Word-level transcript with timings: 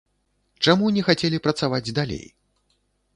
Чаму 0.67 0.85
не 0.95 1.03
хацелі 1.09 1.39
працаваць 1.45 1.93
далей? 1.99 2.25